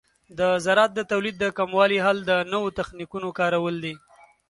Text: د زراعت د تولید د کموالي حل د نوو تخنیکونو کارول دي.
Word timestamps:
د 0.39 0.41
زراعت 0.65 0.91
د 0.95 1.01
تولید 1.11 1.35
د 1.39 1.45
کموالي 1.57 1.99
حل 2.05 2.17
د 2.25 2.31
نوو 2.53 2.67
تخنیکونو 2.79 3.27
کارول 3.39 3.75
دي. 3.83 3.95